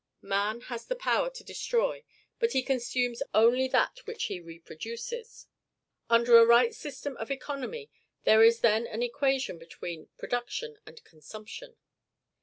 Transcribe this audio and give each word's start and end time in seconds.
Man 0.23 0.61
has 0.61 0.87
the 0.87 0.95
power 0.95 1.29
to 1.29 1.43
destroy, 1.43 2.03
but 2.39 2.53
he 2.53 2.63
consumes 2.63 3.21
only 3.35 3.67
that 3.67 3.99
which 4.07 4.23
he 4.23 4.39
reproduces. 4.39 5.45
Under 6.09 6.39
a 6.39 6.43
right 6.43 6.73
system 6.73 7.15
of 7.17 7.29
economy, 7.29 7.91
there 8.23 8.41
is 8.41 8.61
then 8.61 8.87
an 8.87 9.03
equation 9.03 9.59
between 9.59 10.09
production 10.17 10.79
and 10.87 11.03
consumption. 11.03 11.77